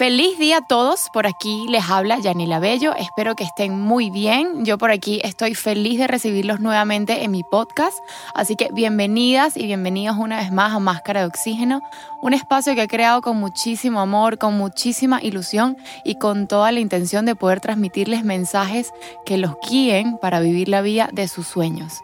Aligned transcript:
Feliz 0.00 0.38
día 0.38 0.56
a 0.56 0.60
todos. 0.62 1.10
Por 1.12 1.26
aquí 1.26 1.66
les 1.68 1.90
habla 1.90 2.18
Yanila 2.18 2.58
Bello. 2.58 2.94
Espero 2.94 3.34
que 3.34 3.44
estén 3.44 3.78
muy 3.78 4.08
bien. 4.08 4.64
Yo 4.64 4.78
por 4.78 4.90
aquí 4.90 5.20
estoy 5.22 5.54
feliz 5.54 5.98
de 5.98 6.06
recibirlos 6.06 6.58
nuevamente 6.58 7.22
en 7.22 7.30
mi 7.32 7.42
podcast. 7.42 7.98
Así 8.34 8.56
que 8.56 8.70
bienvenidas 8.72 9.58
y 9.58 9.66
bienvenidos 9.66 10.16
una 10.16 10.38
vez 10.38 10.52
más 10.52 10.72
a 10.72 10.78
Máscara 10.78 11.20
de 11.20 11.26
Oxígeno, 11.26 11.82
un 12.22 12.32
espacio 12.32 12.74
que 12.74 12.84
he 12.84 12.88
creado 12.88 13.20
con 13.20 13.36
muchísimo 13.36 14.00
amor, 14.00 14.38
con 14.38 14.56
muchísima 14.56 15.22
ilusión 15.22 15.76
y 16.02 16.14
con 16.14 16.48
toda 16.48 16.72
la 16.72 16.80
intención 16.80 17.26
de 17.26 17.36
poder 17.36 17.60
transmitirles 17.60 18.24
mensajes 18.24 18.94
que 19.26 19.36
los 19.36 19.52
guíen 19.68 20.16
para 20.16 20.40
vivir 20.40 20.70
la 20.70 20.80
vida 20.80 21.10
de 21.12 21.28
sus 21.28 21.46
sueños. 21.46 22.00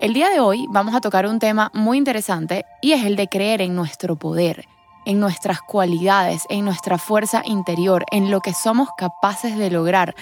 El 0.00 0.12
día 0.12 0.28
de 0.30 0.40
hoy 0.40 0.66
vamos 0.70 0.92
a 0.96 1.00
tocar 1.00 1.24
un 1.24 1.38
tema 1.38 1.70
muy 1.72 1.98
interesante 1.98 2.64
y 2.82 2.94
es 2.94 3.04
el 3.04 3.14
de 3.14 3.28
creer 3.28 3.62
en 3.62 3.76
nuestro 3.76 4.16
poder 4.16 4.66
en 5.08 5.20
nuestras 5.20 5.62
cualidades, 5.62 6.44
en 6.50 6.66
nuestra 6.66 6.98
fuerza 6.98 7.42
interior, 7.46 8.04
en 8.12 8.30
lo 8.30 8.40
que 8.42 8.52
somos 8.52 8.90
capaces 8.96 9.56
de 9.56 9.70
lograr, 9.70 10.14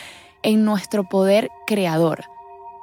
en 0.44 0.64
nuestro 0.64 1.02
poder 1.02 1.50
creador. 1.66 2.26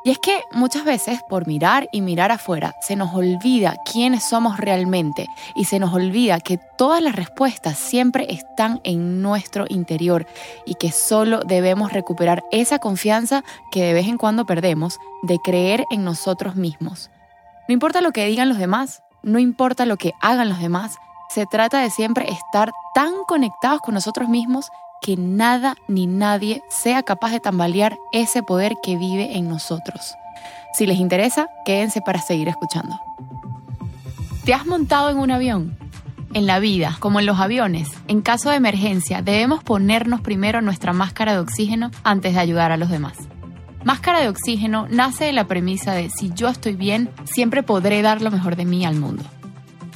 Y 0.04 0.12
es 0.12 0.20
que 0.20 0.42
muchas 0.52 0.84
veces 0.84 1.22
por 1.30 1.48
mirar 1.48 1.88
y 1.94 2.02
mirar 2.02 2.30
afuera 2.30 2.76
se 2.82 2.98
nos 2.98 3.14
olvida 3.16 3.78
quiénes 3.90 4.22
somos 4.26 4.58
realmente 4.58 5.28
y 5.56 5.64
se 5.64 5.80
nos 5.80 5.94
olvida 5.94 6.42
que 6.42 6.60
todas 6.78 7.02
las 7.02 7.16
respuestas 7.16 7.78
siempre 7.78 8.28
están 8.30 8.82
en 8.84 9.22
nuestro 9.22 9.66
interior 9.70 10.28
y 10.66 10.76
que 10.76 10.92
solo 10.92 11.40
debemos 11.46 11.94
recuperar 11.94 12.44
esa 12.52 12.80
confianza 12.80 13.46
que 13.72 13.82
de 13.82 13.94
vez 13.94 14.08
en 14.08 14.18
cuando 14.18 14.46
perdemos 14.46 15.00
de 15.22 15.40
creer 15.42 15.86
en 15.90 16.04
nosotros 16.04 16.58
mismos. 16.58 17.10
No 17.70 17.74
importa 17.74 18.02
lo 18.02 18.12
que 18.12 18.26
digan 18.26 18.50
los 18.50 18.58
demás, 18.58 19.04
no 19.22 19.40
importa 19.40 19.86
lo 19.86 19.96
que 19.96 20.12
hagan 20.20 20.50
los 20.50 20.60
demás, 20.60 20.98
se 21.34 21.48
trata 21.48 21.80
de 21.80 21.90
siempre 21.90 22.32
estar 22.32 22.72
tan 22.94 23.12
conectados 23.28 23.82
con 23.82 23.96
nosotros 23.96 24.30
mismos 24.30 24.70
que 25.02 25.18
nada 25.18 25.76
ni 25.88 26.06
nadie 26.06 26.62
sea 26.70 27.02
capaz 27.02 27.32
de 27.32 27.40
tambalear 27.40 27.98
ese 28.12 28.44
poder 28.44 28.76
que 28.84 28.98
vive 28.98 29.36
en 29.36 29.50
nosotros. 29.50 30.16
Si 30.74 30.86
les 30.86 31.00
interesa, 31.00 31.50
quédense 31.66 32.02
para 32.02 32.22
seguir 32.22 32.50
escuchando. 32.50 33.00
¿Te 34.46 34.54
has 34.54 34.68
montado 34.68 35.10
en 35.10 35.18
un 35.18 35.32
avión? 35.32 35.76
En 36.36 36.46
la 36.46 36.60
vida, 36.60 36.98
como 37.00 37.20
en 37.20 37.26
los 37.26 37.40
aviones, 37.40 37.90
en 38.08 38.22
caso 38.22 38.52
de 38.52 38.58
emergencia 38.58 39.24
debemos 39.24 39.64
ponernos 39.64 40.22
primero 40.22 40.62
nuestra 40.62 40.94
máscara 40.94 41.34
de 41.34 41.40
oxígeno 41.40 41.90
antes 42.04 42.36
de 42.36 42.40
ayudar 42.40 42.72
a 42.72 42.78
los 42.78 42.90
demás. 42.90 43.18
Máscara 43.84 44.20
de 44.20 44.30
oxígeno 44.30 44.88
nace 44.90 45.26
de 45.26 45.34
la 45.34 45.48
premisa 45.48 45.94
de 45.94 46.12
si 46.12 46.32
yo 46.34 46.48
estoy 46.48 46.76
bien, 46.76 47.10
siempre 47.26 47.64
podré 47.64 48.04
dar 48.04 48.22
lo 48.22 48.30
mejor 48.30 48.56
de 48.56 48.66
mí 48.66 48.86
al 48.86 48.96
mundo. 48.96 49.24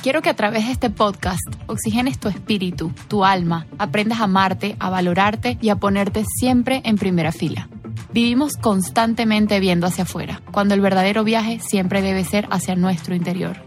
Quiero 0.04 0.22
que 0.22 0.30
a 0.30 0.36
través 0.36 0.66
de 0.66 0.72
este 0.72 0.90
podcast 0.90 1.44
oxigenes 1.66 2.20
tu 2.20 2.30
espíritu, 2.30 2.94
tu 3.08 3.26
alma, 3.26 3.66
aprendas 3.78 4.20
a 4.20 4.26
amarte, 4.26 4.76
a 4.80 4.90
valorarte 4.90 5.58
y 5.62 5.70
a 5.70 5.76
ponerte 5.76 6.24
siempre 6.40 6.82
en 6.86 6.98
primera 6.98 7.32
fila. 7.32 7.68
Vivimos 8.14 8.58
constantemente 8.58 9.60
viendo 9.60 9.88
hacia 9.88 10.04
afuera, 10.04 10.42
cuando 10.52 10.76
el 10.76 10.82
verdadero 10.82 11.24
viaje 11.24 11.60
siempre 11.60 12.02
debe 12.02 12.24
ser 12.24 12.48
hacia 12.52 12.76
nuestro 12.76 13.16
interior. 13.16 13.67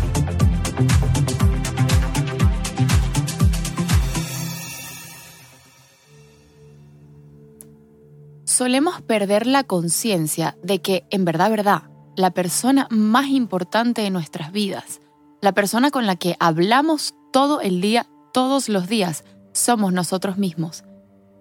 Solemos 8.61 9.01
perder 9.01 9.47
la 9.47 9.63
conciencia 9.63 10.55
de 10.61 10.83
que, 10.83 11.03
en 11.09 11.25
verdad, 11.25 11.49
verdad, 11.49 11.81
la 12.15 12.29
persona 12.29 12.87
más 12.91 13.25
importante 13.25 14.03
de 14.03 14.11
nuestras 14.11 14.51
vidas, 14.51 15.01
la 15.41 15.51
persona 15.51 15.89
con 15.89 16.05
la 16.05 16.15
que 16.15 16.35
hablamos 16.39 17.15
todo 17.33 17.59
el 17.59 17.81
día, 17.81 18.05
todos 18.33 18.69
los 18.69 18.87
días, 18.87 19.23
somos 19.51 19.93
nosotros 19.93 20.37
mismos. 20.37 20.83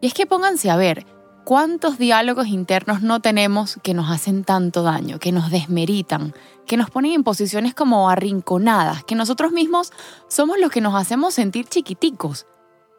Y 0.01 0.07
es 0.07 0.15
que 0.15 0.25
pónganse 0.25 0.71
a 0.71 0.77
ver, 0.77 1.05
¿cuántos 1.51 1.99
diálogos 1.99 2.47
internos 2.47 3.03
no 3.03 3.19
tenemos 3.19 3.81
que 3.83 3.93
nos 3.93 4.09
hacen 4.09 4.45
tanto 4.45 4.85
daño, 4.85 5.19
que 5.19 5.33
nos 5.33 5.51
desmeritan, 5.51 6.33
que 6.65 6.77
nos 6.77 6.91
ponen 6.91 7.11
en 7.11 7.25
posiciones 7.25 7.75
como 7.75 8.09
arrinconadas, 8.09 9.03
que 9.03 9.17
nosotros 9.17 9.51
mismos 9.51 9.93
somos 10.29 10.61
los 10.61 10.71
que 10.71 10.81
nos 10.81 10.95
hacemos 10.95 11.35
sentir 11.35 11.67
chiquiticos? 11.67 12.47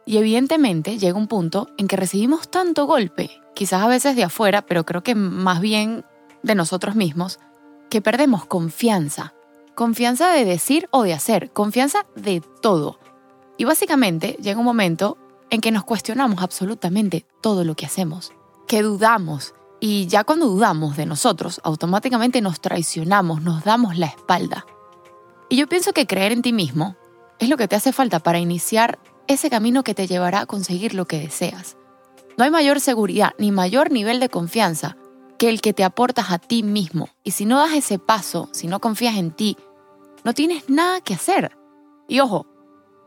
Y 0.05 0.17
evidentemente 0.17 0.99
llega 0.99 1.17
un 1.17 1.27
punto 1.27 1.69
en 1.77 1.87
que 1.87 1.95
recibimos 1.95 2.51
tanto 2.51 2.87
golpe, 2.87 3.31
quizás 3.55 3.83
a 3.83 3.87
veces 3.87 4.17
de 4.17 4.25
afuera, 4.25 4.63
pero 4.63 4.85
creo 4.85 5.01
que 5.01 5.15
más 5.15 5.61
bien 5.61 6.03
de 6.43 6.55
nosotros 6.55 6.93
mismos, 6.93 7.39
que 7.89 8.01
perdemos 8.01 8.45
confianza. 8.45 9.33
Confianza 9.75 10.29
de 10.33 10.43
decir 10.43 10.89
o 10.91 11.03
de 11.03 11.13
hacer, 11.13 11.53
confianza 11.53 12.05
de 12.17 12.41
todo. 12.61 12.99
Y 13.57 13.63
básicamente 13.63 14.35
llega 14.41 14.59
un 14.59 14.65
momento 14.65 15.17
en 15.49 15.61
que 15.61 15.71
nos 15.71 15.85
cuestionamos 15.85 16.43
absolutamente 16.43 17.25
todo 17.39 17.63
lo 17.63 17.75
que 17.75 17.85
hacemos, 17.85 18.33
que 18.71 18.83
dudamos, 18.83 19.53
y 19.81 20.07
ya 20.07 20.23
cuando 20.23 20.47
dudamos 20.47 20.95
de 20.95 21.05
nosotros, 21.05 21.59
automáticamente 21.65 22.39
nos 22.39 22.61
traicionamos, 22.61 23.41
nos 23.41 23.65
damos 23.65 23.97
la 23.97 24.05
espalda. 24.05 24.65
Y 25.49 25.57
yo 25.57 25.67
pienso 25.67 25.91
que 25.91 26.07
creer 26.07 26.31
en 26.31 26.41
ti 26.41 26.53
mismo 26.53 26.95
es 27.39 27.49
lo 27.49 27.57
que 27.57 27.67
te 27.67 27.75
hace 27.75 27.91
falta 27.91 28.19
para 28.19 28.39
iniciar 28.39 28.97
ese 29.27 29.49
camino 29.49 29.83
que 29.83 29.93
te 29.93 30.07
llevará 30.07 30.39
a 30.39 30.45
conseguir 30.45 30.93
lo 30.93 31.05
que 31.05 31.19
deseas. 31.19 31.75
No 32.37 32.45
hay 32.45 32.49
mayor 32.49 32.79
seguridad 32.79 33.33
ni 33.37 33.51
mayor 33.51 33.91
nivel 33.91 34.21
de 34.21 34.29
confianza 34.29 34.95
que 35.37 35.49
el 35.49 35.59
que 35.59 35.73
te 35.73 35.83
aportas 35.83 36.31
a 36.31 36.39
ti 36.39 36.63
mismo. 36.63 37.09
Y 37.25 37.31
si 37.31 37.43
no 37.43 37.57
das 37.57 37.73
ese 37.73 37.99
paso, 37.99 38.47
si 38.53 38.67
no 38.67 38.79
confías 38.79 39.17
en 39.17 39.31
ti, 39.31 39.57
no 40.23 40.33
tienes 40.33 40.69
nada 40.69 41.01
que 41.01 41.13
hacer. 41.13 41.57
Y 42.07 42.21
ojo, 42.21 42.45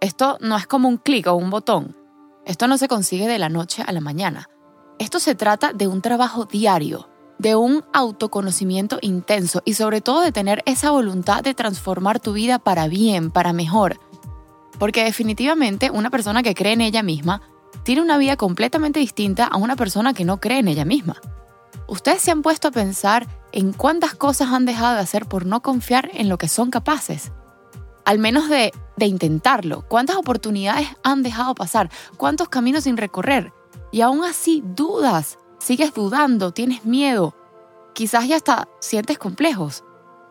esto 0.03 0.37
no 0.43 0.59
es 0.59 0.67
como 0.67 0.91
un 0.91 0.99
clic 0.99 1.27
o 1.27 1.33
un 1.33 1.49
botón. 1.49 1.97
Esto 2.45 2.69
no 2.69 2.77
se 2.77 2.87
consigue 2.87 3.27
de 3.27 3.39
la 3.39 3.49
noche 3.49 3.83
a 3.87 3.93
la 3.93 4.03
mañana. 4.03 4.51
Esto 4.99 5.19
se 5.19 5.35
trata 5.35 5.73
de 5.73 5.89
un 5.89 6.03
trabajo 6.03 6.45
diario, 6.45 7.09
de 7.39 7.57
un 7.57 7.85
autoconocimiento 7.93 8.99
intenso 9.03 9.61
y 9.65 9.75
sobre 9.75 10.01
todo 10.01 10.21
de 10.21 10.31
tener 10.31 10.63
esa 10.67 10.93
voluntad 10.93 11.43
de 11.43 11.55
transformar 11.55 12.21
tu 12.21 12.33
vida 12.33 12.61
para 12.61 12.87
bien, 12.87 13.33
para 13.33 13.53
mejor, 13.53 13.99
porque 14.79 15.05
definitivamente 15.05 15.91
una 15.91 16.11
persona 16.11 16.43
que 16.43 16.55
cree 16.55 16.75
en 16.75 16.81
ella 16.81 17.03
misma 17.03 17.43
tiene 17.83 18.03
una 18.03 18.19
vida 18.19 18.37
completamente 18.37 19.01
distinta 19.01 19.47
a 19.47 19.57
una 19.57 19.75
persona 19.75 20.15
que 20.15 20.25
no 20.25 20.41
cree 20.41 20.59
en 20.59 20.69
ella 20.69 20.85
misma. 20.85 21.21
Ustedes 21.89 22.23
se 22.23 22.31
han 22.31 22.43
puesto 22.43 22.69
a 22.69 22.73
pensar 22.73 23.27
en 23.53 23.73
cuántas 23.73 24.15
cosas 24.15 24.49
han 24.53 24.65
dejado 24.65 24.95
de 24.95 25.01
hacer 25.01 25.27
por 25.27 25.45
no 25.45 25.61
confiar 25.61 26.11
en 26.15 26.29
lo 26.29 26.39
que 26.39 26.49
son 26.49 26.71
capaces. 26.71 27.33
Al 28.05 28.19
menos 28.19 28.49
de, 28.49 28.73
de 28.97 29.07
intentarlo. 29.07 29.85
¿Cuántas 29.89 30.17
oportunidades 30.17 30.89
han 31.03 31.23
dejado 31.23 31.55
pasar? 31.55 31.91
¿Cuántos 32.17 32.49
caminos 32.49 32.85
sin 32.85 32.97
recorrer? 32.97 33.53
Y 33.95 34.01
aún 34.01 34.25
así 34.25 34.61
dudas, 34.75 35.39
sigues 35.61 35.95
dudando, 35.95 36.51
tienes 36.51 36.85
miedo. 36.85 37.33
Quizás 37.93 38.27
ya 38.27 38.35
hasta 38.35 38.67
sientes 38.81 39.19
complejos. 39.19 39.85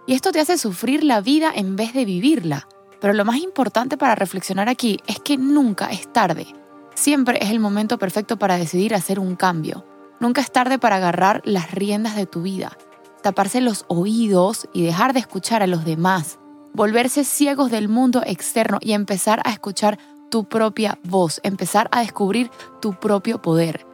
Y 0.05 0.15
esto 0.15 0.33
te 0.33 0.41
hace 0.41 0.57
sufrir 0.57 1.05
la 1.05 1.21
vida 1.21 1.49
en 1.55 1.77
vez 1.77 1.93
de 1.93 2.03
vivirla. 2.03 2.67
Pero 2.99 3.13
lo 3.13 3.23
más 3.23 3.37
importante 3.37 3.95
para 3.95 4.15
reflexionar 4.15 4.67
aquí 4.67 4.99
es 5.07 5.21
que 5.21 5.37
nunca 5.37 5.85
es 5.91 6.11
tarde. 6.11 6.45
Siempre 6.93 7.37
es 7.41 7.51
el 7.51 7.61
momento 7.61 7.97
perfecto 7.97 8.37
para 8.37 8.57
decidir 8.57 8.93
hacer 8.93 9.17
un 9.17 9.37
cambio. 9.37 9.85
Nunca 10.19 10.41
es 10.41 10.51
tarde 10.51 10.77
para 10.77 10.97
agarrar 10.97 11.41
las 11.45 11.71
riendas 11.71 12.17
de 12.17 12.25
tu 12.25 12.41
vida, 12.41 12.77
taparse 13.21 13.61
los 13.61 13.85
oídos 13.87 14.67
y 14.73 14.83
dejar 14.83 15.13
de 15.13 15.21
escuchar 15.21 15.63
a 15.63 15.67
los 15.67 15.85
demás, 15.85 16.37
volverse 16.73 17.23
ciegos 17.23 17.71
del 17.71 17.87
mundo 17.87 18.23
externo 18.25 18.79
y 18.81 18.91
empezar 18.91 19.41
a 19.45 19.51
escuchar 19.51 19.99
tu 20.33 20.45
propia 20.45 20.97
voz, 21.03 21.39
empezar 21.43 21.89
a 21.91 21.99
descubrir 21.99 22.49
tu 22.81 22.95
propio 22.95 23.39
poder. 23.39 23.85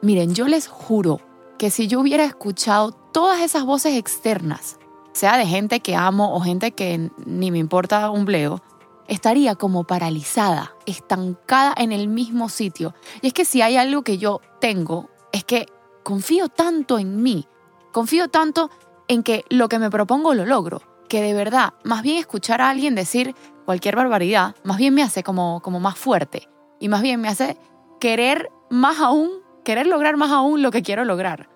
Miren, 0.00 0.34
yo 0.34 0.48
les 0.48 0.66
juro 0.66 1.20
que 1.58 1.68
si 1.68 1.88
yo 1.88 2.00
hubiera 2.00 2.24
escuchado 2.24 2.92
todas 2.92 3.42
esas 3.42 3.66
voces 3.66 3.98
externas, 3.98 4.78
sea 5.12 5.36
de 5.36 5.44
gente 5.44 5.80
que 5.80 5.94
amo 5.94 6.34
o 6.34 6.40
gente 6.40 6.72
que 6.72 7.10
ni 7.26 7.50
me 7.50 7.58
importa 7.58 8.08
un 8.08 8.24
bleo, 8.24 8.62
estaría 9.08 9.56
como 9.56 9.84
paralizada, 9.84 10.74
estancada 10.86 11.74
en 11.76 11.92
el 11.92 12.08
mismo 12.08 12.48
sitio. 12.48 12.94
Y 13.20 13.26
es 13.26 13.34
que 13.34 13.44
si 13.44 13.60
hay 13.60 13.76
algo 13.76 14.00
que 14.04 14.16
yo 14.16 14.40
tengo, 14.62 15.10
es 15.32 15.44
que 15.44 15.66
confío 16.02 16.48
tanto 16.48 16.98
en 16.98 17.22
mí, 17.22 17.46
confío 17.92 18.28
tanto 18.28 18.70
en 19.06 19.22
que 19.22 19.44
lo 19.50 19.68
que 19.68 19.78
me 19.78 19.90
propongo 19.90 20.32
lo 20.32 20.46
logro, 20.46 20.80
que 21.10 21.20
de 21.20 21.34
verdad, 21.34 21.74
más 21.84 22.02
bien 22.02 22.16
escuchar 22.16 22.62
a 22.62 22.70
alguien 22.70 22.94
decir 22.94 23.34
cualquier 23.64 23.96
barbaridad, 23.96 24.54
más 24.64 24.78
bien 24.78 24.94
me 24.94 25.02
hace 25.02 25.22
como, 25.22 25.60
como 25.60 25.80
más 25.80 25.98
fuerte 25.98 26.48
y 26.80 26.88
más 26.88 27.02
bien 27.02 27.20
me 27.20 27.28
hace 27.28 27.56
querer 28.00 28.50
más 28.70 29.00
aún, 29.00 29.30
querer 29.64 29.86
lograr 29.86 30.16
más 30.16 30.30
aún 30.30 30.62
lo 30.62 30.70
que 30.70 30.82
quiero 30.82 31.04
lograr. 31.04 31.48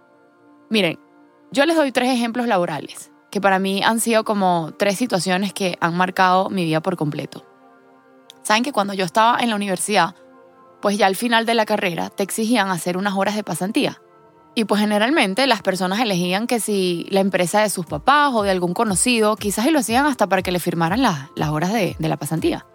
Miren, 0.70 0.98
yo 1.50 1.66
les 1.66 1.76
doy 1.76 1.92
tres 1.92 2.10
ejemplos 2.10 2.46
laborales 2.46 3.10
que 3.30 3.40
para 3.40 3.58
mí 3.58 3.82
han 3.82 4.00
sido 4.00 4.24
como 4.24 4.72
tres 4.78 4.96
situaciones 4.96 5.52
que 5.52 5.76
han 5.80 5.96
marcado 5.96 6.50
mi 6.50 6.64
vida 6.64 6.80
por 6.80 6.96
completo. 6.96 7.44
Saben 8.42 8.62
que 8.62 8.72
cuando 8.72 8.94
yo 8.94 9.04
estaba 9.04 9.38
en 9.40 9.50
la 9.50 9.56
universidad, 9.56 10.14
pues 10.80 10.96
ya 10.96 11.06
al 11.06 11.16
final 11.16 11.44
de 11.44 11.54
la 11.54 11.66
carrera 11.66 12.08
te 12.08 12.22
exigían 12.22 12.70
hacer 12.70 12.96
unas 12.96 13.14
horas 13.14 13.34
de 13.34 13.44
pasantía. 13.44 14.00
Y 14.58 14.64
pues 14.64 14.80
generalmente 14.80 15.46
las 15.46 15.62
personas 15.62 16.00
elegían 16.00 16.48
que 16.48 16.58
si 16.58 17.06
la 17.10 17.20
empresa 17.20 17.60
de 17.60 17.70
sus 17.70 17.86
papás 17.86 18.32
o 18.34 18.42
de 18.42 18.50
algún 18.50 18.74
conocido, 18.74 19.36
quizás 19.36 19.64
y 19.66 19.70
lo 19.70 19.78
hacían 19.78 20.04
hasta 20.04 20.26
para 20.26 20.42
que 20.42 20.50
le 20.50 20.58
firmaran 20.58 21.00
las 21.00 21.48
horas 21.48 21.72
de, 21.72 21.94
de 21.96 22.08
la 22.08 22.16
pasantía. 22.16 22.66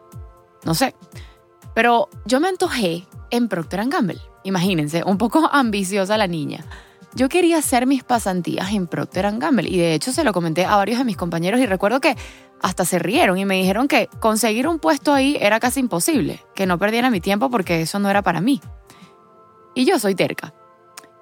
No 0.64 0.76
sé. 0.76 0.96
Pero 1.76 2.08
yo 2.26 2.40
me 2.40 2.48
antojé 2.48 3.06
en 3.32 3.50
Procter 3.50 3.86
Gamble. 3.90 4.22
Imagínense, 4.46 5.04
un 5.04 5.18
poco 5.18 5.50
ambiciosa 5.52 6.18
la 6.18 6.28
niña. 6.28 6.64
Yo 7.16 7.28
quería 7.28 7.58
hacer 7.58 7.86
mis 7.86 8.06
pasantías 8.06 8.72
en 8.72 8.88
Procter 8.88 9.38
Gamble 9.38 9.68
y 9.70 9.78
de 9.78 9.94
hecho 9.94 10.14
se 10.14 10.24
lo 10.24 10.32
comenté 10.32 10.64
a 10.64 10.78
varios 10.78 11.00
de 11.00 11.04
mis 11.04 11.18
compañeros 11.18 11.60
y 11.60 11.66
recuerdo 11.66 12.00
que 12.00 12.16
hasta 12.62 12.86
se 12.86 12.98
rieron 12.98 13.38
y 13.38 13.44
me 13.44 13.56
dijeron 13.56 13.90
que 13.90 14.08
conseguir 14.22 14.70
un 14.70 14.80
puesto 14.80 15.12
ahí 15.12 15.36
era 15.42 15.60
casi 15.60 15.82
imposible, 15.82 16.46
que 16.56 16.66
no 16.66 16.80
perdiera 16.80 17.10
mi 17.10 17.20
tiempo 17.20 17.50
porque 17.50 17.82
eso 17.82 18.00
no 18.00 18.10
era 18.10 18.22
para 18.22 18.40
mí. 18.40 18.62
Y 19.76 19.84
yo 19.84 20.00
soy 20.00 20.16
terca. 20.16 20.54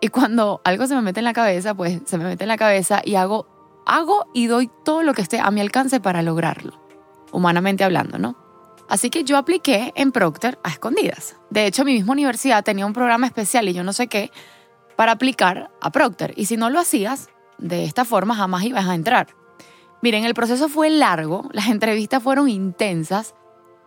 Y 0.02 0.08
cuando 0.08 0.62
algo 0.64 0.88
se 0.88 0.96
me 0.96 1.02
mete 1.02 1.20
en 1.20 1.26
la 1.26 1.34
cabeza, 1.34 1.76
pues 1.76 2.02
se 2.06 2.18
me 2.18 2.26
mete 2.26 2.44
en 2.44 2.48
la 2.48 2.58
cabeza 2.58 3.02
y 3.06 3.16
hago, 3.16 3.48
hago 3.86 4.26
y 4.34 4.48
doy 4.48 4.70
todo 4.84 5.04
lo 5.04 5.14
que 5.14 5.22
esté 5.22 5.40
a 5.40 5.52
mi 5.52 5.62
alcance 5.62 6.00
para 6.00 6.24
lograrlo, 6.24 6.74
humanamente 7.32 7.84
hablando, 7.84 8.18
¿no? 8.18 8.36
Así 8.90 9.10
que 9.12 9.24
yo 9.24 9.38
apliqué 9.38 9.94
en 9.96 10.12
Procter 10.12 10.60
a 10.64 10.70
escondidas. 10.70 11.38
De 11.52 11.68
hecho, 11.68 11.86
mi 11.86 11.94
misma 11.94 12.14
universidad 12.14 12.64
tenía 12.64 12.86
un 12.86 12.94
programa 12.94 13.28
especial 13.28 13.70
y 13.70 13.74
yo 13.74 13.84
no 13.84 13.94
sé 13.94 14.08
qué, 14.08 14.32
para 14.98 15.14
aplicar 15.14 15.72
a 15.80 15.92
Procter. 15.92 16.34
Y 16.36 16.48
si 16.48 16.58
no 16.58 16.70
lo 16.70 16.80
hacías, 16.80 17.30
de 17.60 17.86
esta 17.86 18.04
forma 18.04 18.36
jamás 18.36 18.64
ibas 18.64 18.88
a 18.88 18.96
entrar. 18.96 19.28
Miren, 20.02 20.26
el 20.26 20.34
proceso 20.34 20.68
fue 20.68 20.90
largo, 20.90 21.48
las 21.54 21.68
entrevistas 21.70 22.24
fueron 22.24 22.50
intensas 22.50 23.36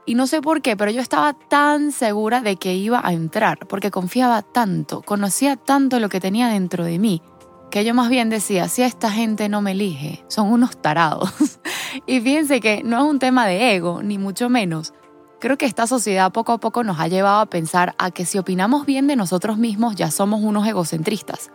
y 0.06 0.14
no 0.14 0.26
sé 0.26 0.42
por 0.42 0.62
qué, 0.62 0.76
pero 0.76 0.90
yo 0.90 1.00
estaba 1.00 1.32
tan 1.32 1.92
segura 1.92 2.40
de 2.40 2.56
que 2.56 2.74
iba 2.74 3.00
a 3.02 3.12
entrar, 3.12 3.66
porque 3.66 3.90
confiaba 3.90 4.42
tanto, 4.42 5.02
conocía 5.02 5.56
tanto 5.56 6.00
lo 6.00 6.08
que 6.08 6.20
tenía 6.20 6.48
dentro 6.48 6.84
de 6.84 6.98
mí, 6.98 7.22
que 7.70 7.84
yo 7.84 7.94
más 7.94 8.08
bien 8.08 8.30
decía, 8.30 8.68
si 8.68 8.82
esta 8.82 9.10
gente 9.10 9.48
no 9.48 9.62
me 9.62 9.72
elige, 9.72 10.24
son 10.28 10.52
unos 10.52 10.76
tarados. 10.80 11.32
y 12.06 12.20
fíjense 12.20 12.60
que 12.60 12.82
no 12.84 12.98
es 12.98 13.04
un 13.04 13.18
tema 13.18 13.46
de 13.46 13.74
ego, 13.74 14.02
ni 14.02 14.18
mucho 14.18 14.48
menos, 14.48 14.92
Creo 15.44 15.58
que 15.58 15.66
esta 15.66 15.86
sociedad 15.86 16.32
poco 16.32 16.52
a 16.52 16.58
poco 16.58 16.84
nos 16.84 16.98
ha 17.00 17.06
llevado 17.06 17.40
a 17.40 17.44
pensar 17.44 17.94
a 17.98 18.10
que 18.10 18.24
si 18.24 18.38
opinamos 18.38 18.86
bien 18.86 19.06
de 19.06 19.14
nosotros 19.14 19.58
mismos 19.58 19.94
ya 19.94 20.10
somos 20.10 20.40
unos 20.42 20.66
egocentristas. 20.66 21.50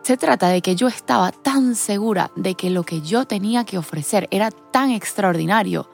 Se 0.00 0.16
trata 0.16 0.48
de 0.48 0.62
que 0.62 0.74
yo 0.74 0.88
estaba 0.88 1.32
tan 1.32 1.74
segura 1.74 2.30
de 2.34 2.54
que 2.54 2.70
lo 2.70 2.84
que 2.84 3.02
yo 3.02 3.26
tenía 3.26 3.64
que 3.64 3.76
ofrecer 3.76 4.26
era 4.30 4.50
tan 4.50 4.90
extraordinario 4.90 5.86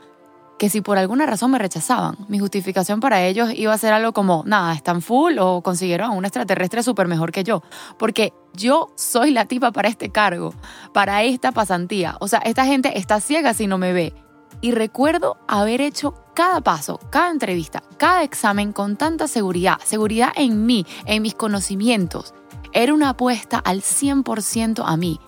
que 0.62 0.70
si 0.70 0.80
por 0.80 0.96
alguna 0.96 1.26
razón 1.26 1.50
me 1.50 1.58
rechazaban, 1.58 2.16
mi 2.28 2.38
justificación 2.38 3.00
para 3.00 3.24
ellos 3.24 3.50
iba 3.52 3.72
a 3.72 3.78
ser 3.78 3.92
algo 3.92 4.12
como, 4.12 4.44
nada, 4.46 4.74
están 4.74 5.02
full 5.02 5.38
o 5.40 5.60
consiguieron 5.60 6.12
a 6.12 6.14
un 6.14 6.24
extraterrestre 6.24 6.84
súper 6.84 7.08
mejor 7.08 7.32
que 7.32 7.42
yo, 7.42 7.64
porque 7.98 8.32
yo 8.54 8.92
soy 8.94 9.32
la 9.32 9.46
tipa 9.46 9.72
para 9.72 9.88
este 9.88 10.10
cargo, 10.10 10.54
para 10.94 11.24
esta 11.24 11.50
pasantía. 11.50 12.16
O 12.20 12.28
sea, 12.28 12.38
esta 12.44 12.64
gente 12.64 12.96
está 12.96 13.18
ciega 13.18 13.54
si 13.54 13.66
no 13.66 13.76
me 13.76 13.92
ve. 13.92 14.14
Y 14.60 14.70
recuerdo 14.70 15.36
haber 15.48 15.80
hecho 15.80 16.14
cada 16.32 16.60
paso, 16.60 17.00
cada 17.10 17.32
entrevista, 17.32 17.82
cada 17.96 18.22
examen 18.22 18.72
con 18.72 18.96
tanta 18.96 19.26
seguridad, 19.26 19.80
seguridad 19.82 20.30
en 20.36 20.64
mí, 20.64 20.86
en 21.06 21.22
mis 21.22 21.34
conocimientos. 21.34 22.34
Era 22.72 22.94
una 22.94 23.08
apuesta 23.08 23.58
al 23.58 23.82
100% 23.82 24.84
a 24.86 24.96
mí. 24.96 25.18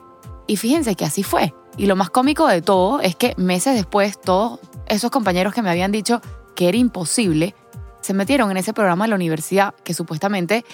Y 0.46 0.58
fíjense 0.58 0.94
que 0.94 1.04
así 1.04 1.24
fue. 1.24 1.52
Y 1.76 1.86
lo 1.86 1.96
más 1.96 2.10
cómico 2.10 2.46
de 2.46 2.62
todo 2.62 3.00
es 3.00 3.16
que 3.16 3.34
meses 3.36 3.74
después 3.74 4.20
todos 4.20 4.60
esos 4.94 5.10
compañeros 5.10 5.54
que 5.54 5.62
me 5.62 5.70
habían 5.70 5.92
dicho 5.92 6.20
que 6.54 6.68
era 6.68 6.76
imposible, 6.76 7.54
se 8.00 8.14
metieron 8.14 8.50
en 8.50 8.56
ese 8.56 8.72
programa 8.72 9.04
de 9.04 9.10
la 9.10 9.16
universidad 9.16 9.74
que 9.84 9.94
supuestamente 9.94 10.64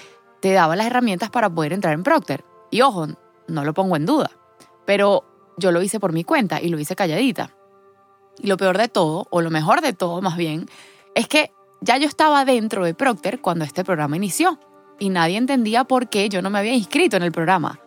te 0.41 0.53
daba 0.53 0.77
las 0.77 0.87
herramientas 0.87 1.31
para 1.31 1.51
poder 1.51 1.73
entrar 1.73 1.95
en 1.95 2.03
Procter. 2.03 2.45
Y 2.71 2.83
ojo, 2.83 3.07
no 3.49 3.65
lo 3.65 3.75
pongo 3.75 3.97
en 3.97 4.07
duda, 4.07 4.31
pero 4.87 5.25
yo 5.57 5.73
lo 5.73 5.83
hice 5.83 6.01
por 6.01 6.13
mi 6.13 6.25
cuenta 6.25 6.61
y 6.61 6.69
lo 6.69 6.79
hice 6.79 6.97
calladita. 6.97 7.55
Y 8.39 8.47
lo 8.47 8.57
peor 8.57 8.79
de 8.79 8.89
todo, 8.89 9.27
o 9.31 9.43
lo 9.43 9.51
mejor 9.51 9.81
de 9.81 9.93
todo 9.93 10.23
más 10.23 10.37
bien, 10.37 10.69
es 11.15 11.29
que 11.29 11.53
ya 11.81 11.99
yo 11.99 12.07
estaba 12.07 12.45
dentro 12.45 12.85
de 12.85 12.95
Procter 12.95 13.41
cuando 13.41 13.65
este 13.65 13.85
programa 13.85 14.17
inició 14.17 14.59
y 14.99 15.11
nadie 15.11 15.37
entendía 15.37 15.85
por 15.85 16.09
qué 16.09 16.29
yo 16.29 16.43
no 16.43 16.51
me 16.51 16.59
había 16.59 16.75
inscrito 16.75 17.17
en 17.17 17.23
el 17.23 17.33
programa. 17.33 17.81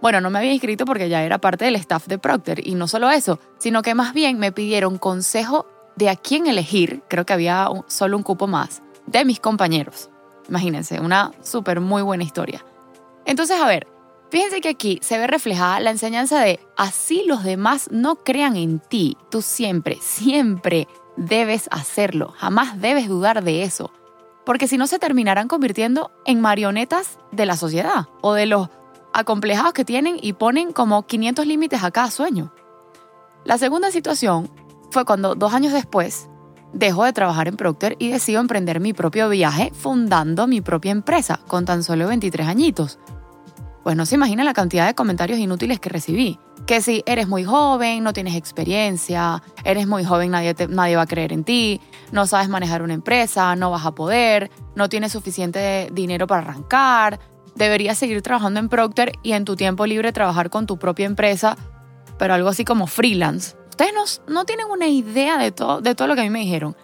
Bueno, 0.00 0.20
no 0.20 0.30
me 0.30 0.38
había 0.38 0.52
inscrito 0.52 0.84
porque 0.84 1.08
ya 1.08 1.22
era 1.22 1.38
parte 1.38 1.64
del 1.64 1.76
staff 1.76 2.06
de 2.06 2.18
Procter 2.18 2.66
y 2.66 2.74
no 2.74 2.86
solo 2.86 3.10
eso, 3.10 3.38
sino 3.58 3.82
que 3.82 3.94
más 3.94 4.14
bien 4.14 4.38
me 4.38 4.52
pidieron 4.52 4.98
consejo 4.98 5.66
de 5.96 6.08
a 6.08 6.16
quién 6.16 6.46
elegir, 6.46 7.02
creo 7.08 7.26
que 7.26 7.32
había 7.32 7.68
solo 7.88 8.16
un 8.16 8.22
cupo 8.22 8.46
más, 8.46 8.82
de 9.06 9.24
mis 9.24 9.40
compañeros. 9.40 10.10
Imagínense, 10.48 11.00
una 11.00 11.32
súper 11.42 11.80
muy 11.80 12.02
buena 12.02 12.22
historia. 12.22 12.64
Entonces, 13.26 13.60
a 13.60 13.66
ver, 13.66 13.86
Fíjense 14.30 14.60
que 14.60 14.68
aquí 14.68 14.98
se 15.02 15.16
ve 15.16 15.26
reflejada 15.26 15.80
la 15.80 15.90
enseñanza 15.90 16.40
de 16.40 16.60
así 16.76 17.24
los 17.26 17.44
demás 17.44 17.88
no 17.90 18.16
crean 18.16 18.56
en 18.56 18.78
ti. 18.78 19.16
Tú 19.30 19.40
siempre, 19.40 19.98
siempre 20.02 20.86
debes 21.16 21.68
hacerlo. 21.70 22.34
Jamás 22.36 22.78
debes 22.80 23.08
dudar 23.08 23.42
de 23.42 23.62
eso. 23.62 23.90
Porque 24.44 24.68
si 24.68 24.76
no 24.76 24.86
se 24.86 24.98
terminarán 24.98 25.48
convirtiendo 25.48 26.10
en 26.26 26.40
marionetas 26.40 27.18
de 27.32 27.46
la 27.46 27.56
sociedad 27.56 28.08
o 28.20 28.34
de 28.34 28.46
los 28.46 28.68
acomplejados 29.18 29.72
que 29.72 29.84
tienen 29.84 30.16
y 30.20 30.34
ponen 30.34 30.72
como 30.72 31.06
500 31.06 31.46
límites 31.46 31.82
a 31.82 31.90
cada 31.90 32.10
sueño. 32.10 32.52
La 33.44 33.58
segunda 33.58 33.90
situación 33.90 34.48
fue 34.90 35.04
cuando 35.04 35.34
dos 35.34 35.52
años 35.52 35.72
después 35.72 36.28
dejo 36.72 37.04
de 37.04 37.12
trabajar 37.12 37.48
en 37.48 37.56
Procter 37.56 37.96
y 37.98 38.10
decido 38.10 38.40
emprender 38.40 38.78
mi 38.78 38.92
propio 38.92 39.28
viaje 39.28 39.72
fundando 39.74 40.46
mi 40.46 40.60
propia 40.60 40.92
empresa 40.92 41.40
con 41.48 41.64
tan 41.64 41.82
solo 41.82 42.06
23 42.06 42.46
añitos 42.46 42.98
pues 43.88 43.96
no 43.96 44.04
se 44.04 44.16
imagina 44.16 44.44
la 44.44 44.52
cantidad 44.52 44.86
de 44.86 44.94
comentarios 44.94 45.38
inútiles 45.38 45.80
que 45.80 45.88
recibí. 45.88 46.38
Que 46.66 46.82
si 46.82 47.02
eres 47.06 47.26
muy 47.26 47.44
joven, 47.44 48.04
no 48.04 48.12
tienes 48.12 48.34
experiencia, 48.34 49.42
eres 49.64 49.86
muy 49.86 50.04
joven, 50.04 50.30
nadie, 50.30 50.54
nadie 50.68 50.96
va 50.96 51.02
a 51.02 51.06
creer 51.06 51.32
en 51.32 51.42
ti, 51.42 51.80
no 52.12 52.26
sabes 52.26 52.50
manejar 52.50 52.82
una 52.82 52.92
empresa, 52.92 53.56
no 53.56 53.70
vas 53.70 53.86
a 53.86 53.92
poder, 53.92 54.50
no 54.74 54.90
tienes 54.90 55.12
suficiente 55.12 55.88
dinero 55.90 56.26
para 56.26 56.42
arrancar, 56.42 57.18
deberías 57.58 57.98
seguir 57.98 58.22
trabajando 58.22 58.60
en 58.60 58.68
Procter 58.68 59.12
y 59.22 59.32
en 59.32 59.44
tu 59.44 59.56
tiempo 59.56 59.86
libre 59.86 60.12
trabajar 60.12 60.48
con 60.48 60.66
tu 60.66 60.78
propia 60.78 61.06
empresa, 61.06 61.56
pero 62.18 62.34
algo 62.34 62.48
así 62.48 62.64
como 62.64 62.86
freelance. 62.86 63.56
Ustedes 63.70 63.92
no, 63.94 64.32
no 64.32 64.44
tienen 64.44 64.66
una 64.70 64.88
idea 64.88 65.38
de 65.38 65.52
todo, 65.52 65.80
de 65.80 65.94
todo 65.94 66.08
lo 66.08 66.14
que 66.14 66.22
a 66.22 66.24
mí 66.24 66.30
me 66.30 66.40
dijeron. 66.40 66.76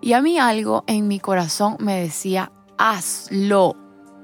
Y 0.00 0.14
a 0.14 0.20
mí 0.20 0.38
algo 0.38 0.82
en 0.86 1.06
mi 1.06 1.20
corazón 1.20 1.76
me 1.78 2.00
decía, 2.00 2.50
hazlo 2.76 3.76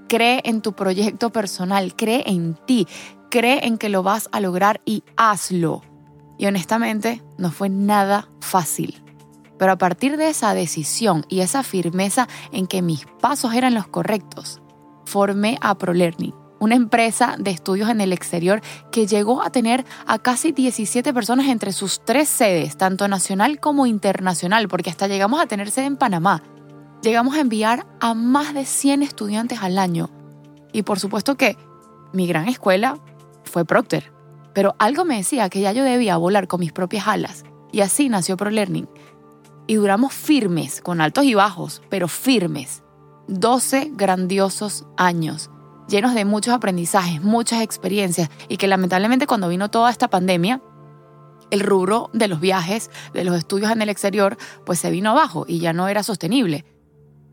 cree 0.09 0.41
en 0.45 0.63
tu 0.63 0.73
proyecto 0.73 1.31
personal, 1.31 1.95
cree 1.95 2.25
en 2.27 2.55
ti, 2.67 2.89
cree 3.31 3.67
en 3.67 3.79
que 3.79 3.89
lo 3.89 4.03
vas 4.03 4.29
a 4.33 4.41
lograr 4.41 4.81
y 4.85 5.05
hazlo. 5.17 5.83
Y 6.39 6.47
honestamente, 6.47 7.23
no 7.37 7.53
fue 7.53 7.69
nada 7.69 8.29
fácil. 8.41 9.03
Pero 9.59 9.73
a 9.73 9.79
partir 9.79 10.17
de 10.17 10.29
esa 10.29 10.55
decisión 10.55 11.27
y 11.29 11.41
esa 11.41 11.63
firmeza 11.63 12.29
en 12.53 12.67
que 12.67 12.83
mis 12.83 13.07
pasos 13.21 13.55
eran 13.55 13.75
los 13.75 13.87
correctos, 13.87 14.61
formé 15.09 15.59
a 15.61 15.77
ProLearning, 15.77 16.35
una 16.61 16.77
empresa 16.77 17.37
de 17.39 17.51
estudios 17.51 17.89
en 17.89 18.01
el 18.01 18.13
exterior 18.13 18.61
que 18.93 19.07
llegó 19.07 19.43
a 19.43 19.51
tener 19.51 19.85
a 20.07 20.19
casi 20.19 20.53
17 20.53 21.13
personas 21.15 21.47
entre 21.49 21.73
sus 21.73 22.05
tres 22.05 22.29
sedes, 22.29 22.77
tanto 22.77 23.09
nacional 23.09 23.59
como 23.59 23.87
internacional, 23.87 24.69
porque 24.69 24.91
hasta 24.91 25.09
llegamos 25.09 25.41
a 25.41 25.47
tener 25.47 25.71
sede 25.71 25.87
en 25.87 25.97
Panamá 25.97 26.43
llegamos 27.03 27.37
a 27.37 27.41
enviar 27.41 27.87
a 28.01 28.15
más 28.15 28.55
de 28.55 28.65
100 28.65 29.03
estudiantes 29.03 29.61
al 29.63 29.79
año. 29.79 30.11
Y 30.73 30.83
por 30.83 30.99
supuesto 30.99 31.37
que 31.37 31.57
mi 32.13 32.27
gran 32.27 32.49
escuela 32.49 32.99
fue 33.45 33.65
Procter, 33.65 34.13
pero 34.55 34.75
algo 34.79 35.05
me 35.05 35.17
decía 35.17 35.49
que 35.49 35.61
ya 35.61 35.73
yo 35.73 35.85
debía 35.85 36.17
volar 36.17 36.49
con 36.49 36.61
mis 36.61 36.73
propias 36.73 37.07
alas. 37.07 37.45
Y 37.73 37.81
así 37.81 38.09
nació 38.09 38.37
ProLearning. 38.37 38.89
Y 39.67 39.75
duramos 39.75 40.15
firmes, 40.15 40.81
con 40.81 41.01
altos 41.01 41.25
y 41.25 41.35
bajos, 41.35 41.83
pero 41.91 42.09
firmes. 42.09 42.83
12 43.29 43.93
grandiosos 43.95 44.87
años, 44.97 45.51
llenos 45.89 46.15
de 46.15 46.25
muchos 46.25 46.55
aprendizajes, 46.55 47.23
muchas 47.23 47.63
experiencias, 47.63 48.31
y 48.49 48.57
que 48.57 48.67
lamentablemente 48.67 49.27
cuando 49.27 49.49
vino 49.49 49.71
toda 49.71 49.91
esta 49.91 50.09
pandemia, 50.09 50.63
el 51.51 51.61
rubro 51.61 52.11
de 52.13 52.29
los 52.29 52.41
viajes, 52.41 52.91
de 53.13 53.25
los 53.25 53.37
estudios 53.37 53.71
en 53.71 53.83
el 53.83 53.89
exterior, 53.89 54.37
pues 54.65 54.79
se 54.79 54.91
vino 54.91 55.11
abajo 55.11 55.45
y 55.47 55.61
ya 55.61 55.73
no 55.73 55.89
era 55.89 56.03
sostenible. 56.03 56.65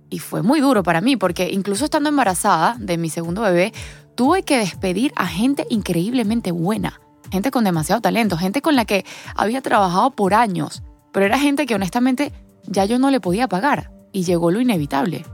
Y 0.10 0.20
fue 0.20 0.44
muy 0.44 0.62
duro 0.62 0.84
para 0.84 1.02
mí 1.02 1.18
porque 1.18 1.50
incluso 1.52 1.86
estando 1.86 2.10
embarazada 2.10 2.76
de 2.80 2.98
mi 2.98 3.10
segundo 3.10 3.42
bebé, 3.42 3.74
tuve 4.16 4.44
que 4.44 4.58
despedir 4.58 5.12
a 5.16 5.28
gente 5.28 5.66
increíblemente 5.70 6.52
buena, 6.52 7.02
gente 7.32 7.52
con 7.52 7.64
demasiado 7.64 8.02
talento, 8.02 8.38
gente 8.38 8.62
con 8.62 8.76
la 8.76 8.86
que 8.86 9.06
había 9.36 9.62
trabajado 9.62 10.12
por 10.12 10.34
años, 10.34 10.84
pero 11.12 11.26
era 11.26 11.40
gente 11.40 11.66
que 11.66 11.76
honestamente 11.76 12.32
ya 12.68 12.86
yo 12.86 13.00
no 13.00 13.10
le 13.10 13.20
podía 13.20 13.48
pagar 13.48 13.92
y 14.12 14.24
llegó 14.24 14.52
lo 14.52 14.62
inevitable. 14.62 15.26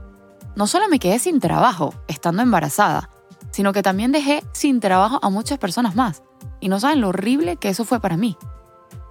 No 0.56 0.66
solo 0.66 0.88
me 0.88 0.98
quedé 0.98 1.18
sin 1.18 1.40
trabajo 1.40 1.94
estando 2.08 2.42
embarazada, 2.42 3.10
sino 3.50 3.72
que 3.72 3.82
también 3.82 4.12
dejé 4.12 4.42
sin 4.52 4.80
trabajo 4.80 5.18
a 5.22 5.30
muchas 5.30 5.58
personas 5.58 5.94
más. 5.94 6.22
Y 6.60 6.68
no 6.68 6.80
saben 6.80 7.00
lo 7.00 7.08
horrible 7.08 7.56
que 7.56 7.68
eso 7.68 7.84
fue 7.84 8.00
para 8.00 8.16
mí. 8.16 8.36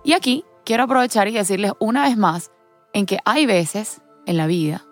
Y 0.04 0.14
aquí 0.14 0.46
quiero 0.66 0.84
aprovechar 0.84 1.28
y 1.28 1.34
decirles 1.34 1.74
una 1.80 2.04
vez 2.04 2.18
más 2.18 2.52
en 2.94 3.06
que 3.06 3.20
hay 3.26 3.46
veces 3.46 4.02
en 4.26 4.38
la 4.38 4.48
vida 4.48 4.86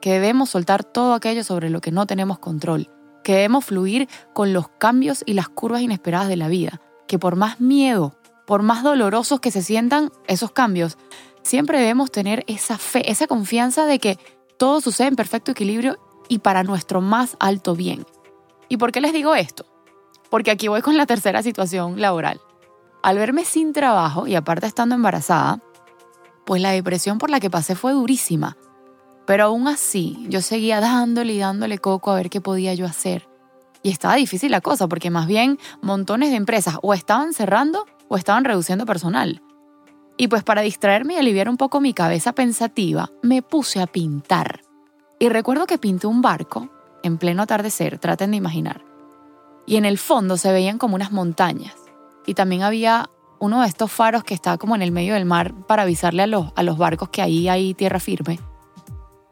que 0.00 0.12
debemos 0.12 0.50
soltar 0.50 0.84
todo 0.84 1.14
aquello 1.14 1.42
sobre 1.44 1.70
lo 1.70 1.80
que 1.80 1.90
no 1.90 2.06
tenemos 2.06 2.38
control, 2.38 2.88
que 3.24 3.34
debemos 3.34 3.64
fluir 3.64 4.08
con 4.32 4.52
los 4.52 4.68
cambios 4.68 5.22
y 5.26 5.34
las 5.34 5.48
curvas 5.48 5.82
inesperadas 5.82 6.28
de 6.28 6.36
la 6.36 6.48
vida, 6.48 6.80
que 7.06 7.18
por 7.18 7.36
más 7.36 7.60
miedo, 7.60 8.16
por 8.46 8.62
más 8.62 8.82
dolorosos 8.82 9.40
que 9.40 9.50
se 9.50 9.62
sientan 9.62 10.10
esos 10.26 10.52
cambios, 10.52 10.96
siempre 11.42 11.80
debemos 11.80 12.10
tener 12.10 12.44
esa 12.46 12.78
fe, 12.78 13.10
esa 13.10 13.26
confianza 13.26 13.86
de 13.86 13.98
que 13.98 14.18
todo 14.58 14.80
sucede 14.80 15.08
en 15.08 15.16
perfecto 15.16 15.52
equilibrio 15.52 15.98
y 16.28 16.40
para 16.40 16.64
nuestro 16.64 17.00
más 17.00 17.36
alto 17.40 17.74
bien. 17.74 18.04
¿Y 18.68 18.76
por 18.76 18.92
qué 18.92 19.00
les 19.00 19.12
digo 19.12 19.34
esto? 19.34 19.64
Porque 20.30 20.50
aquí 20.50 20.68
voy 20.68 20.82
con 20.82 20.96
la 20.96 21.06
tercera 21.06 21.42
situación 21.42 22.00
laboral. 22.00 22.40
Al 23.02 23.16
verme 23.16 23.44
sin 23.44 23.72
trabajo 23.72 24.26
y 24.26 24.34
aparte 24.34 24.66
estando 24.66 24.94
embarazada, 24.94 25.62
pues 26.44 26.60
la 26.60 26.72
depresión 26.72 27.18
por 27.18 27.30
la 27.30 27.40
que 27.40 27.50
pasé 27.50 27.74
fue 27.74 27.92
durísima. 27.92 28.56
Pero 29.26 29.44
aún 29.44 29.68
así, 29.68 30.26
yo 30.28 30.42
seguía 30.42 30.80
dándole 30.80 31.34
y 31.34 31.38
dándole 31.38 31.78
coco 31.78 32.10
a 32.10 32.16
ver 32.16 32.28
qué 32.28 32.40
podía 32.40 32.74
yo 32.74 32.86
hacer. 32.86 33.28
Y 33.82 33.90
estaba 33.90 34.16
difícil 34.16 34.50
la 34.50 34.60
cosa, 34.60 34.88
porque 34.88 35.10
más 35.10 35.26
bien 35.26 35.58
montones 35.82 36.30
de 36.30 36.36
empresas 36.36 36.76
o 36.82 36.94
estaban 36.94 37.32
cerrando 37.32 37.86
o 38.08 38.16
estaban 38.16 38.44
reduciendo 38.44 38.86
personal. 38.86 39.42
Y 40.20 40.26
pues 40.26 40.42
para 40.42 40.62
distraerme 40.62 41.14
y 41.14 41.16
aliviar 41.16 41.48
un 41.48 41.56
poco 41.56 41.80
mi 41.80 41.94
cabeza 41.94 42.32
pensativa, 42.32 43.10
me 43.22 43.40
puse 43.40 43.80
a 43.80 43.86
pintar. 43.86 44.62
Y 45.20 45.28
recuerdo 45.28 45.66
que 45.66 45.78
pinté 45.78 46.08
un 46.08 46.20
barco 46.20 46.68
en 47.04 47.18
pleno 47.18 47.44
atardecer, 47.44 47.98
traten 47.98 48.32
de 48.32 48.36
imaginar. 48.36 48.84
Y 49.64 49.76
en 49.76 49.84
el 49.84 49.96
fondo 49.96 50.36
se 50.36 50.52
veían 50.52 50.76
como 50.76 50.96
unas 50.96 51.12
montañas. 51.12 51.76
Y 52.26 52.34
también 52.34 52.62
había 52.62 53.08
uno 53.38 53.62
de 53.62 53.68
estos 53.68 53.92
faros 53.92 54.24
que 54.24 54.34
estaba 54.34 54.58
como 54.58 54.74
en 54.74 54.82
el 54.82 54.90
medio 54.90 55.14
del 55.14 55.24
mar 55.24 55.54
para 55.66 55.82
avisarle 55.82 56.24
a 56.24 56.26
los, 56.26 56.52
a 56.56 56.64
los 56.64 56.78
barcos 56.78 57.10
que 57.10 57.22
ahí 57.22 57.48
hay 57.48 57.74
tierra 57.74 58.00
firme. 58.00 58.40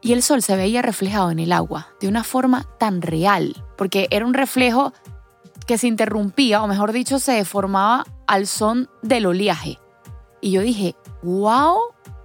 Y 0.02 0.12
el 0.12 0.23
sol 0.23 0.40
se 0.40 0.55
veía 0.55 0.83
reflejado 0.83 1.33
en 1.33 1.40
el 1.40 1.50
agua 1.50 1.88
de 2.00 2.07
una 2.07 2.23
forma 2.23 2.64
tan 2.78 3.02
real, 3.02 3.64
porque 3.76 4.07
era 4.11 4.25
un 4.25 4.35
reflejo 4.35 4.93
que 5.66 5.78
se 5.78 5.88
interrumpía, 5.88 6.62
o 6.62 6.69
mejor 6.69 6.93
dicho, 6.93 7.19
se 7.19 7.33
deformaba 7.33 8.05
al 8.28 8.47
son 8.47 8.88
del 9.02 9.26
oleaje. 9.26 9.81
Y 10.46 10.52
yo 10.52 10.60
dije, 10.60 10.94
wow, 11.24 11.76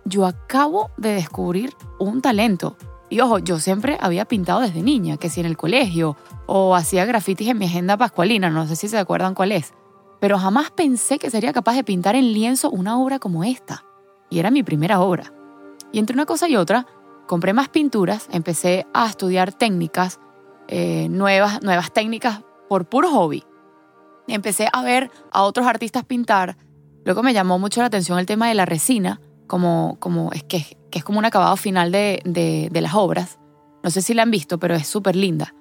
yo 0.05 0.27
acabo 0.27 0.91
de 0.95 1.15
descubrir 1.15 1.73
un 1.97 2.21
talento. 2.21 2.77
Y 3.09 3.19
ojo, 3.19 3.39
yo 3.39 3.57
siempre 3.57 3.97
había 3.99 4.25
pintado 4.25 4.59
desde 4.59 4.83
niña, 4.83 5.17
que 5.17 5.27
si 5.27 5.39
en 5.39 5.47
el 5.47 5.57
colegio, 5.57 6.15
o 6.45 6.75
hacía 6.75 7.03
grafitis 7.05 7.47
en 7.47 7.57
mi 7.57 7.65
agenda 7.65 7.97
pascualina, 7.97 8.51
no 8.51 8.67
sé 8.67 8.75
si 8.75 8.89
se 8.89 8.99
acuerdan 8.99 9.33
cuál 9.33 9.51
es. 9.51 9.73
Pero 10.19 10.37
jamás 10.37 10.69
pensé 10.69 11.17
que 11.17 11.31
sería 11.31 11.51
capaz 11.51 11.73
de 11.73 11.83
pintar 11.83 12.15
en 12.15 12.31
lienzo 12.31 12.69
una 12.69 12.99
obra 12.99 13.17
como 13.17 13.43
esta. 13.43 13.85
Y 14.29 14.37
era 14.37 14.51
mi 14.51 14.61
primera 14.61 15.01
obra. 15.01 15.33
Y 15.91 15.97
entre 15.97 16.13
una 16.13 16.27
cosa 16.27 16.47
y 16.47 16.57
otra, 16.57 16.85
compré 17.25 17.53
más 17.53 17.69
pinturas, 17.69 18.27
empecé 18.31 18.85
a 18.93 19.07
estudiar 19.07 19.51
técnicas, 19.51 20.19
eh, 20.67 21.07
nuevas, 21.09 21.63
nuevas 21.63 21.91
técnicas 21.91 22.43
por 22.69 22.85
puro 22.85 23.09
hobby. 23.09 23.43
Empecé 24.27 24.67
a 24.71 24.83
ver 24.83 25.09
a 25.31 25.41
otros 25.41 25.65
artistas 25.65 26.05
pintar. 26.05 26.55
Luego 27.05 27.23
me 27.23 27.33
llamó 27.33 27.59
mucho 27.59 27.81
la 27.81 27.87
atención 27.87 28.19
el 28.19 28.25
tema 28.25 28.47
de 28.47 28.55
la 28.55 28.65
resina, 28.65 29.21
como, 29.47 29.97
como 29.99 30.31
es 30.31 30.43
que 30.43 30.65
que 30.91 30.99
es 30.99 31.05
como 31.05 31.17
un 31.17 31.25
acabado 31.25 31.57
final 31.57 31.91
de, 31.91 32.21
de, 32.23 32.81
las 32.81 32.93
obras. 32.93 33.39
No 33.81 33.89
sé 33.89 34.03
si 34.03 34.13
la 34.13 34.21
han 34.21 34.29
visto, 34.29 34.59
pero 34.59 34.75
es 34.75 34.85
súper 34.85 35.15
linda. 35.15 35.55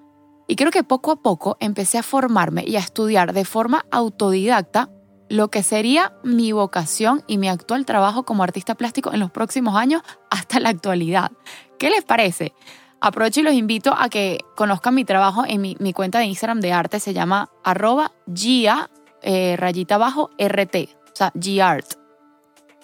Y 0.47 0.56
creo 0.56 0.70
que 0.70 0.82
poco 0.82 1.12
a 1.12 1.23
poco 1.23 1.56
empecé 1.61 1.97
a 1.97 2.02
formarme 2.02 2.64
y 2.66 2.76
a 2.76 2.80
estudiar 2.80 3.32
de 3.32 3.44
forma 3.44 3.87
autodidacta 3.90 4.90
lo 5.28 5.49
que 5.49 5.62
sería 5.62 6.12
mi 6.25 6.50
vocación 6.50 7.23
y 7.28 7.38
mi 7.38 7.49
actual 7.49 7.87
trabajo 7.87 8.25
como 8.25 8.42
artista 8.42 8.75
plástico 8.75 9.12
en 9.12 9.20
los 9.20 9.30
próximos 9.30 9.76
años 9.76 10.02
hasta 10.28 10.59
la 10.59 10.70
actualidad. 10.70 11.30
¿Qué 11.78 11.88
les 11.88 12.02
parece? 12.02 12.52
Aprovecho 13.00 13.40
y 13.40 13.44
los 13.44 13.54
invito 13.54 13.94
a 13.97 14.09
que 14.09 14.40
conozcan 14.56 14.97
mi 14.97 15.04
trabajo 15.04 15.44
en 15.47 15.61
mi, 15.61 15.76
mi 15.78 15.92
cuenta 15.92 16.18
de 16.18 16.26
Instagram 16.26 16.61
de 16.61 16.73
arte, 16.73 16.99
se 16.99 17.14
llama 17.14 17.49
arroba 17.62 18.12
gia 18.35 18.90
eh, 19.23 19.56
rayita 19.56 19.94
abajo 19.97 20.30
rt, 20.38 20.76
o 21.12 21.16
sea, 21.16 21.32
gart. 21.34 21.94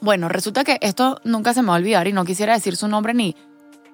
Bueno, 0.01 0.29
resulta 0.29 0.65
que 0.65 0.79
esto 0.81 1.21
nunca 1.25 1.55
se 1.55 1.63
me 1.63 1.69
va 1.69 1.75
a 1.75 1.79
olvidar 1.79 2.07
y 2.07 2.13
no 2.13 2.25
quisiera 2.25 2.55
decir 2.55 2.77
su 2.77 2.89
nombre 2.89 3.15
ni, 3.15 3.35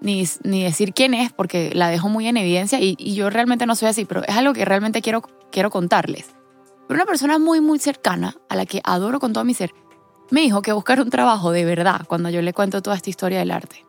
ni, 0.00 0.26
ni 0.42 0.64
decir 0.64 0.92
quién 0.92 1.14
es 1.14 1.32
porque 1.32 1.70
la 1.74 1.88
dejo 1.88 2.08
muy 2.08 2.26
en 2.26 2.36
evidencia 2.36 2.80
y, 2.80 2.96
y, 2.98 3.14
yo 3.14 3.30
realmente 3.30 3.66
no 3.66 3.76
soy 3.76 3.88
así, 3.88 4.04
pero 4.04 4.24
es 4.24 4.36
algo 4.36 4.52
que 4.52 4.64
realmente 4.64 5.00
quiero, 5.00 5.22
quiero 5.50 5.70
contarles. 5.70 6.30
Pero 6.88 6.98
una 6.98 7.06
persona 7.06 7.38
muy, 7.38 7.60
muy 7.60 7.78
cercana, 7.78 8.34
a 8.48 8.56
la 8.56 8.66
que 8.66 8.80
adoro 8.84 9.20
con 9.20 9.32
todo 9.32 9.44
mi 9.44 9.54
ser, 9.54 9.72
me 10.30 10.40
dijo 10.40 10.62
que 10.62 10.72
buscar 10.72 11.00
un 11.00 11.10
trabajo 11.10 11.52
de 11.52 11.64
verdad 11.64 12.02
cuando 12.08 12.30
yo 12.30 12.42
le 12.42 12.52
cuento 12.52 12.82
toda 12.82 12.96
esta 12.96 13.10
historia 13.10 13.38
del 13.38 13.50
arte. 13.50 13.86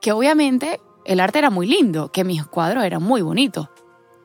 Que 0.00 0.12
obviamente 0.12 0.80
el 1.04 1.20
arte 1.20 1.38
era 1.38 1.50
muy 1.50 1.66
lindo, 1.66 2.12
que 2.12 2.22
mis 2.22 2.44
cuadros 2.44 2.84
eran 2.84 3.02
muy 3.02 3.22
bonitos, 3.22 3.68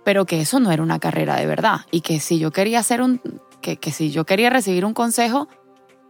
pero 0.03 0.25
que 0.25 0.41
eso 0.41 0.59
no 0.59 0.71
era 0.71 0.83
una 0.83 0.99
carrera 0.99 1.35
de 1.35 1.47
verdad 1.47 1.81
y 1.91 2.01
que 2.01 2.19
si 2.19 2.39
yo 2.39 2.51
quería 2.51 2.79
hacer 2.79 3.01
un, 3.01 3.21
que, 3.61 3.77
que 3.77 3.91
si 3.91 4.11
yo 4.11 4.25
quería 4.25 4.49
recibir 4.49 4.85
un 4.85 4.93
consejo, 4.93 5.47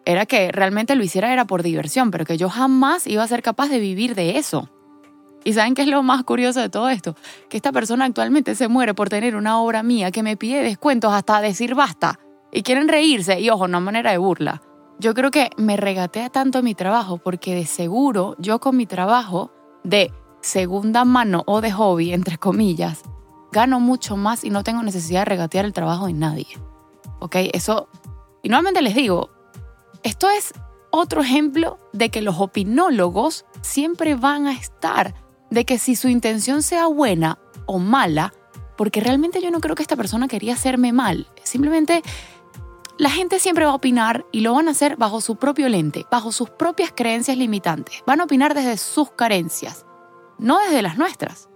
era 0.05 0.25
que 0.25 0.51
realmente 0.51 0.95
lo 0.95 1.03
hiciera 1.03 1.33
era 1.33 1.45
por 1.45 1.63
diversión, 1.63 2.11
pero 2.11 2.25
que 2.25 2.37
yo 2.37 2.49
jamás 2.49 3.07
iba 3.07 3.23
a 3.23 3.27
ser 3.27 3.41
capaz 3.41 3.69
de 3.69 3.79
vivir 3.79 4.15
de 4.15 4.37
eso. 4.37 4.69
¿Y 5.43 5.53
saben 5.53 5.75
qué 5.75 5.83
es 5.83 5.87
lo 5.87 6.01
más 6.01 6.23
curioso 6.23 6.59
de 6.59 6.69
todo 6.69 6.89
esto? 6.89 7.15
Que 7.49 7.57
esta 7.57 7.71
persona 7.71 8.05
actualmente 8.05 8.55
se 8.55 8.67
muere 8.67 8.93
por 8.95 9.09
tener 9.09 9.35
una 9.35 9.59
obra 9.59 9.83
mía 9.83 10.11
que 10.11 10.23
me 10.23 10.37
pide 10.37 10.63
descuentos 10.63 11.13
hasta 11.13 11.39
decir 11.39 11.75
basta. 11.75 12.19
Y 12.51 12.63
quieren 12.63 12.87
reírse, 12.87 13.39
y 13.39 13.49
ojo, 13.49 13.67
no 13.67 13.79
manera 13.79 14.11
de 14.11 14.17
burla. 14.17 14.61
Yo 14.97 15.13
creo 15.13 15.29
que 15.29 15.49
me 15.57 15.77
regatea 15.77 16.29
tanto 16.29 16.63
mi 16.63 16.73
trabajo 16.73 17.17
porque 17.17 17.53
de 17.53 17.65
seguro 17.65 18.35
yo 18.39 18.59
con 18.59 18.77
mi 18.77 18.85
trabajo 18.85 19.51
de 19.83 20.11
segunda 20.41 21.05
mano 21.05 21.43
o 21.45 21.61
de 21.61 21.71
hobby, 21.71 22.13
entre 22.13 22.37
comillas, 22.37 23.03
gano 23.51 23.79
mucho 23.79 24.17
más 24.17 24.43
y 24.43 24.49
no 24.49 24.63
tengo 24.63 24.83
necesidad 24.83 25.21
de 25.21 25.25
regatear 25.25 25.65
el 25.65 25.73
trabajo 25.73 26.07
de 26.07 26.13
nadie. 26.13 26.47
¿Ok? 27.19 27.35
Eso... 27.53 27.89
Y 28.43 28.49
nuevamente 28.49 28.81
les 28.81 28.93
digo, 28.93 29.31
esto 30.03 30.29
es 30.29 30.53
otro 30.91 31.21
ejemplo 31.21 31.79
de 31.93 32.09
que 32.09 32.21
los 32.21 32.39
opinólogos 32.39 33.45
siempre 33.61 34.15
van 34.15 34.45
a 34.47 34.53
estar, 34.53 35.15
de 35.49 35.65
que 35.65 35.79
si 35.79 35.95
su 35.95 36.09
intención 36.09 36.61
sea 36.61 36.85
buena 36.87 37.39
o 37.65 37.79
mala, 37.79 38.33
porque 38.77 39.01
realmente 39.01 39.41
yo 39.41 39.49
no 39.51 39.61
creo 39.61 39.75
que 39.75 39.81
esta 39.81 39.95
persona 39.95 40.27
quería 40.27 40.53
hacerme 40.53 40.93
mal, 40.93 41.27
simplemente 41.43 42.03
la 42.97 43.09
gente 43.09 43.39
siempre 43.39 43.65
va 43.65 43.71
a 43.71 43.75
opinar 43.75 44.25
y 44.31 44.39
lo 44.39 44.53
van 44.53 44.67
a 44.67 44.71
hacer 44.71 44.95
bajo 44.95 45.19
su 45.19 45.35
propio 45.35 45.67
lente, 45.67 46.05
bajo 46.09 46.31
sus 46.31 46.49
propias 46.49 46.93
creencias 46.95 47.37
limitantes. 47.37 48.01
Van 48.05 48.21
a 48.21 48.23
opinar 48.23 48.53
desde 48.53 48.77
sus 48.77 49.11
carencias, 49.11 49.85
no 50.37 50.59
desde 50.59 50.81
las 50.81 50.97
nuestras. 50.97 51.49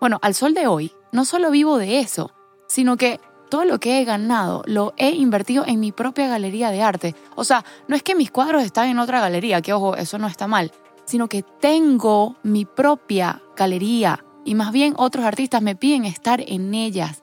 Bueno, 0.00 0.18
al 0.20 0.34
sol 0.34 0.52
de 0.52 0.66
hoy, 0.66 0.92
no 1.12 1.24
solo 1.24 1.50
vivo 1.50 1.78
de 1.78 2.00
eso, 2.00 2.32
sino 2.68 2.98
que 2.98 3.20
todo 3.48 3.64
lo 3.64 3.78
que 3.80 4.00
he 4.00 4.04
ganado 4.04 4.62
lo 4.66 4.94
he 4.96 5.10
invertido 5.10 5.64
en 5.66 5.80
mi 5.80 5.92
propia 5.92 6.28
galería 6.28 6.70
de 6.70 6.82
arte. 6.82 7.14
O 7.34 7.44
sea, 7.44 7.64
no 7.88 7.96
es 7.96 8.02
que 8.02 8.14
mis 8.14 8.30
cuadros 8.30 8.62
están 8.62 8.88
en 8.88 8.98
otra 8.98 9.20
galería, 9.20 9.62
que 9.62 9.72
ojo, 9.72 9.96
eso 9.96 10.18
no 10.18 10.26
está 10.26 10.46
mal, 10.46 10.72
sino 11.04 11.28
que 11.28 11.42
tengo 11.42 12.36
mi 12.42 12.64
propia 12.64 13.42
galería 13.56 14.24
y 14.44 14.54
más 14.54 14.72
bien 14.72 14.94
otros 14.96 15.24
artistas 15.24 15.62
me 15.62 15.76
piden 15.76 16.04
estar 16.04 16.42
en 16.46 16.72
ellas. 16.74 17.20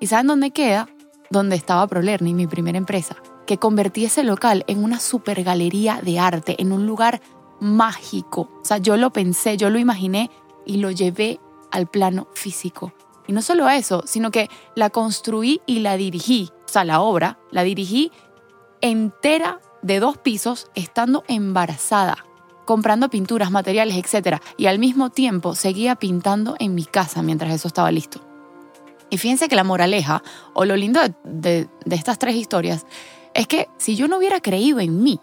¿Y 0.00 0.06
saben 0.06 0.28
dónde 0.28 0.50
queda? 0.50 0.88
Donde 1.30 1.56
estaba 1.56 1.86
Prolerni, 1.86 2.32
mi 2.32 2.46
primera 2.46 2.78
empresa, 2.78 3.16
que 3.46 3.58
convertí 3.58 4.04
ese 4.04 4.24
local 4.24 4.64
en 4.66 4.82
una 4.82 4.98
super 4.98 5.42
galería 5.44 6.00
de 6.02 6.18
arte, 6.18 6.56
en 6.58 6.72
un 6.72 6.86
lugar 6.86 7.20
mágico. 7.60 8.48
O 8.62 8.64
sea, 8.64 8.78
yo 8.78 8.96
lo 8.96 9.12
pensé, 9.12 9.56
yo 9.56 9.68
lo 9.68 9.78
imaginé 9.78 10.30
y 10.64 10.78
lo 10.78 10.90
llevé 10.90 11.38
al 11.70 11.86
plano 11.86 12.28
físico. 12.34 12.92
Y 13.28 13.32
no 13.34 13.42
solo 13.42 13.68
eso, 13.68 14.02
sino 14.06 14.30
que 14.32 14.48
la 14.74 14.88
construí 14.90 15.60
y 15.66 15.80
la 15.80 15.98
dirigí, 15.98 16.50
o 16.64 16.68
sea, 16.68 16.82
la 16.82 17.00
obra, 17.02 17.38
la 17.52 17.62
dirigí 17.62 18.10
entera 18.80 19.60
de 19.82 20.00
dos 20.00 20.16
pisos 20.16 20.70
estando 20.74 21.24
embarazada, 21.28 22.24
comprando 22.64 23.10
pinturas, 23.10 23.50
materiales, 23.50 23.96
etc. 23.96 24.38
Y 24.56 24.66
al 24.66 24.78
mismo 24.78 25.10
tiempo 25.10 25.54
seguía 25.54 25.94
pintando 25.94 26.56
en 26.58 26.74
mi 26.74 26.84
casa 26.84 27.22
mientras 27.22 27.52
eso 27.52 27.68
estaba 27.68 27.92
listo. 27.92 28.20
Y 29.10 29.18
fíjense 29.18 29.48
que 29.48 29.56
la 29.56 29.64
moraleja, 29.64 30.22
o 30.54 30.64
lo 30.64 30.76
lindo 30.76 31.00
de, 31.24 31.68
de 31.84 31.96
estas 31.96 32.18
tres 32.18 32.34
historias, 32.34 32.86
es 33.34 33.46
que 33.46 33.68
si 33.76 33.94
yo 33.94 34.08
no 34.08 34.16
hubiera 34.16 34.40
creído 34.40 34.80
en 34.80 35.02
mí, 35.02 35.20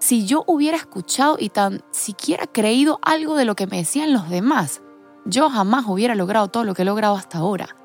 si 0.00 0.26
yo 0.26 0.42
hubiera 0.48 0.76
escuchado 0.76 1.36
y 1.38 1.48
tan 1.48 1.82
siquiera 1.92 2.46
creído 2.48 2.98
algo 3.02 3.36
de 3.36 3.44
lo 3.44 3.54
que 3.54 3.68
me 3.68 3.78
decían 3.78 4.12
los 4.12 4.28
demás, 4.28 4.82
yo 5.26 5.50
jamás 5.50 5.84
hubiera 5.86 6.14
logrado 6.14 6.48
todo 6.48 6.64
lo 6.64 6.74
que 6.74 6.82
he 6.82 6.84
logrado 6.84 7.16
hasta 7.16 7.38
ahora. 7.38 7.76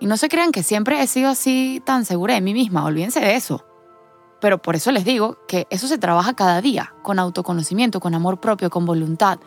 Y 0.00 0.06
no 0.06 0.16
se 0.16 0.28
crean 0.28 0.52
que 0.52 0.62
siempre 0.62 1.00
he 1.00 1.06
sido 1.06 1.30
así 1.30 1.82
tan 1.84 2.04
segura 2.04 2.34
de 2.34 2.40
mí 2.40 2.52
misma, 2.52 2.84
olvídense 2.84 3.20
de 3.20 3.34
eso. 3.34 3.64
Pero 4.40 4.60
por 4.60 4.76
eso 4.76 4.92
les 4.92 5.04
digo 5.04 5.38
que 5.48 5.66
eso 5.70 5.88
se 5.88 5.98
trabaja 5.98 6.34
cada 6.34 6.60
día, 6.60 6.94
con 7.02 7.18
autoconocimiento, 7.18 7.98
con 7.98 8.14
amor 8.14 8.40
propio, 8.40 8.70
con 8.70 8.84
voluntad. 8.84 9.40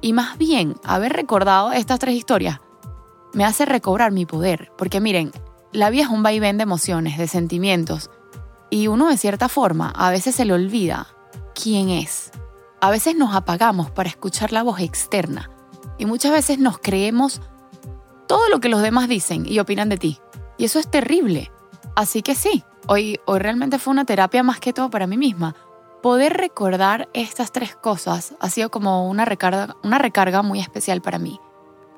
Y 0.00 0.12
más 0.12 0.36
bien, 0.36 0.74
haber 0.84 1.12
recordado 1.12 1.72
estas 1.72 1.98
tres 1.98 2.14
historias 2.14 2.58
me 3.32 3.44
hace 3.44 3.64
recobrar 3.64 4.12
mi 4.12 4.26
poder. 4.26 4.70
Porque 4.76 5.00
miren, 5.00 5.32
la 5.72 5.90
vida 5.90 6.04
es 6.04 6.08
un 6.08 6.22
vaivén 6.22 6.56
de 6.56 6.62
emociones, 6.62 7.18
de 7.18 7.26
sentimientos. 7.26 8.10
Y 8.70 8.88
uno 8.88 9.08
de 9.08 9.16
cierta 9.16 9.48
forma 9.48 9.90
a 9.90 10.10
veces 10.10 10.34
se 10.34 10.44
le 10.44 10.52
olvida 10.52 11.08
quién 11.54 11.88
es. 11.88 12.30
A 12.80 12.90
veces 12.90 13.16
nos 13.16 13.34
apagamos 13.34 13.90
para 13.90 14.08
escuchar 14.08 14.52
la 14.52 14.62
voz 14.62 14.80
externa. 14.80 15.50
Y 15.98 16.06
muchas 16.06 16.32
veces 16.32 16.58
nos 16.58 16.78
creemos 16.78 17.40
todo 18.26 18.48
lo 18.48 18.60
que 18.60 18.68
los 18.68 18.82
demás 18.82 19.08
dicen 19.08 19.44
y 19.46 19.58
opinan 19.58 19.88
de 19.88 19.96
ti. 19.96 20.18
Y 20.58 20.64
eso 20.64 20.78
es 20.78 20.90
terrible. 20.90 21.50
Así 21.96 22.22
que 22.22 22.34
sí, 22.34 22.64
hoy, 22.86 23.20
hoy 23.26 23.38
realmente 23.38 23.78
fue 23.78 23.92
una 23.92 24.04
terapia 24.04 24.42
más 24.42 24.60
que 24.60 24.72
todo 24.72 24.90
para 24.90 25.06
mí 25.06 25.16
misma. 25.16 25.54
Poder 26.02 26.36
recordar 26.36 27.08
estas 27.14 27.52
tres 27.52 27.76
cosas 27.76 28.34
ha 28.40 28.50
sido 28.50 28.70
como 28.70 29.08
una 29.08 29.24
recarga, 29.24 29.76
una 29.82 29.98
recarga 29.98 30.42
muy 30.42 30.60
especial 30.60 31.00
para 31.00 31.18
mí. 31.18 31.40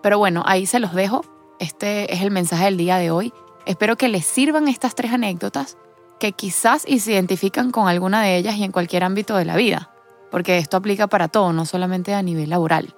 Pero 0.03 0.19
bueno, 0.19 0.43
ahí 0.47 0.67
se 0.67 0.79
los 0.79 0.95
dejo. 0.95 1.25
Este 1.59 2.13
es 2.15 2.23
el 2.23 2.31
mensaje 2.31 2.67
del 2.67 2.77
día 2.77 2.99
de 2.99 3.11
hoy. 3.11 3.33
Espero 3.65 3.97
que 3.97 4.09
les 4.09 4.25
sirvan 4.25 4.69
estas 4.69 4.95
tres 4.95 5.13
anécdotas, 5.13 5.77
que 6.21 6.33
quizás 6.33 6.85
y 6.87 7.01
se 7.01 7.13
identifican 7.13 7.73
con 7.73 7.89
alguna 7.89 8.23
de 8.23 8.37
ellas 8.37 8.55
y 8.57 8.65
en 8.65 8.71
cualquier 8.71 9.03
ámbito 9.03 9.37
de 9.37 9.45
la 9.45 9.57
vida, 9.57 9.91
porque 10.31 10.59
esto 10.59 10.77
aplica 10.77 11.09
para 11.09 11.29
todo, 11.29 11.53
no 11.53 11.67
solamente 11.67 12.15
a 12.15 12.23
nivel 12.23 12.51
laboral. 12.51 12.95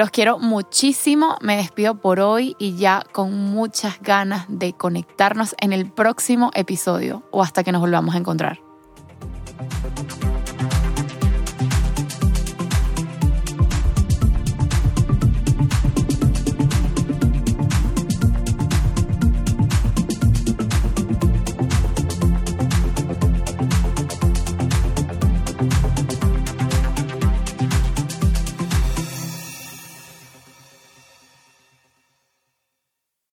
Los 0.00 0.08
quiero 0.08 0.38
muchísimo, 0.38 1.36
me 1.42 1.58
despido 1.58 1.94
por 1.94 2.20
hoy 2.20 2.56
y 2.58 2.74
ya 2.76 3.04
con 3.12 3.34
muchas 3.34 4.00
ganas 4.00 4.46
de 4.48 4.72
conectarnos 4.72 5.54
en 5.60 5.74
el 5.74 5.92
próximo 5.92 6.50
episodio 6.54 7.22
o 7.30 7.42
hasta 7.42 7.64
que 7.64 7.70
nos 7.70 7.82
volvamos 7.82 8.14
a 8.14 8.18
encontrar. 8.18 8.69